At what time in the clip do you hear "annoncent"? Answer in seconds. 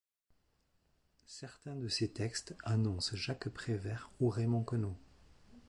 2.63-3.15